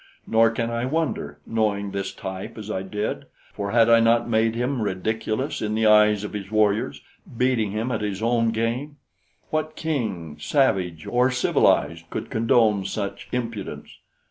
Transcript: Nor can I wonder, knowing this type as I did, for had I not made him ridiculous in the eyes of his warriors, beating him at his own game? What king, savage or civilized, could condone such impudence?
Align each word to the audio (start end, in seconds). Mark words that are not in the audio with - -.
Nor 0.25 0.49
can 0.49 0.71
I 0.71 0.85
wonder, 0.85 1.37
knowing 1.45 1.91
this 1.91 2.11
type 2.11 2.57
as 2.57 2.71
I 2.71 2.81
did, 2.81 3.25
for 3.53 3.69
had 3.69 3.87
I 3.87 3.99
not 3.99 4.27
made 4.27 4.55
him 4.55 4.81
ridiculous 4.81 5.61
in 5.61 5.75
the 5.75 5.85
eyes 5.85 6.23
of 6.23 6.33
his 6.33 6.49
warriors, 6.49 7.03
beating 7.37 7.69
him 7.69 7.91
at 7.91 8.01
his 8.01 8.19
own 8.19 8.49
game? 8.49 8.97
What 9.51 9.75
king, 9.75 10.37
savage 10.39 11.05
or 11.05 11.29
civilized, 11.29 12.09
could 12.09 12.31
condone 12.31 12.83
such 12.85 13.29
impudence? 13.31 13.99